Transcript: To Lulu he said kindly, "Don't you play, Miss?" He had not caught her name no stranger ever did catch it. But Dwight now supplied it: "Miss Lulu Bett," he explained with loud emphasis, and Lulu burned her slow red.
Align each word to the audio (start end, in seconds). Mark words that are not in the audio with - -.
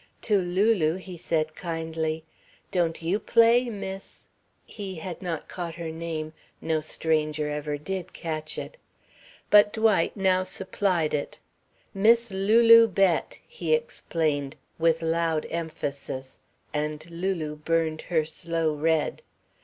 To 0.23 0.39
Lulu 0.39 0.95
he 0.95 1.15
said 1.15 1.53
kindly, 1.53 2.23
"Don't 2.71 3.03
you 3.03 3.19
play, 3.19 3.65
Miss?" 3.69 4.23
He 4.65 4.95
had 4.95 5.21
not 5.21 5.47
caught 5.47 5.75
her 5.75 5.91
name 5.91 6.33
no 6.59 6.81
stranger 6.81 7.47
ever 7.47 7.77
did 7.77 8.11
catch 8.11 8.57
it. 8.57 8.77
But 9.51 9.71
Dwight 9.73 10.17
now 10.17 10.41
supplied 10.41 11.13
it: 11.13 11.37
"Miss 11.93 12.31
Lulu 12.31 12.87
Bett," 12.87 13.41
he 13.47 13.73
explained 13.75 14.55
with 14.79 15.03
loud 15.03 15.45
emphasis, 15.51 16.39
and 16.73 17.07
Lulu 17.11 17.57
burned 17.57 18.01
her 18.09 18.25
slow 18.25 18.73
red. 18.73 19.21